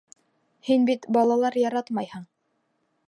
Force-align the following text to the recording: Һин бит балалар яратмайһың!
Һин 0.69 0.87
бит 0.87 1.05
балалар 1.17 1.59
яратмайһың! 1.65 2.25